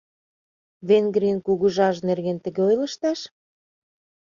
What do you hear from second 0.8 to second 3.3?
Венгрийын кугыжаж нерген тыге ойлышташ?